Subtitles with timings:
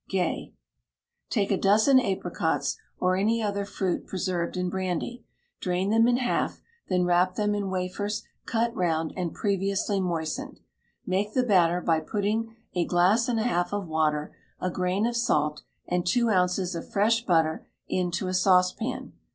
[0.09, 0.51] GAY.
[1.29, 5.23] Take a dozen apricots, or any other fruit preserved in brandy;
[5.59, 10.59] drain them in half; then wrap them in wafers, cut round, and previously moistened.
[11.05, 15.15] Make the batter by putting a glass and a half of water, a grain of
[15.15, 19.13] salt, and two ounces of fresh butter, into a saucepan.